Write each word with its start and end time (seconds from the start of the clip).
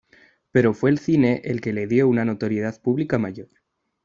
Pero 0.51 0.73
fue 0.73 0.89
el 0.89 0.97
cine 0.97 1.43
el 1.45 1.61
que 1.61 1.73
le 1.73 1.85
dio 1.85 2.07
una 2.07 2.25
notoriedad 2.25 2.81
pública 2.81 3.19
mayor. 3.19 3.49